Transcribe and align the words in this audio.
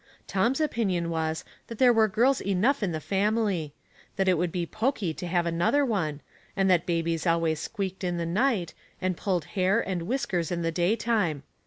Tom's 0.25 0.59
opinion 0.59 1.11
was 1.11 1.45
that 1.67 1.77
there 1.77 1.93
were 1.93 2.07
girls 2.07 2.41
enough 2.41 2.81
in 2.81 2.91
the 2.91 2.99
family; 2.99 3.71
that 4.15 4.27
it 4.27 4.35
would 4.35 4.51
be 4.51 4.65
poky 4.65 5.13
to 5.13 5.27
have 5.27 5.45
another 5.45 5.85
one, 5.85 6.21
and 6.57 6.67
that 6.71 6.87
babies 6.87 7.27
always 7.27 7.59
squeaked 7.59 8.03
in 8.03 8.17
the 8.17 8.25
night, 8.25 8.73
and 8.99 9.15
pulled 9.15 9.45
hair 9.53 9.79
and 9.79 10.01
whiskers 10.07 10.51
in 10.51 10.63
the 10.63 10.71
daytime. 10.71 11.43